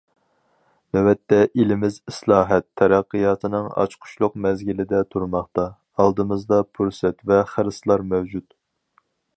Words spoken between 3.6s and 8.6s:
ئاچقۇچلۇق مەزگىلىدە تۇرماقتا، ئالدىمىزدا پۇرسەت ۋە خىرىسلار مەۋجۇت.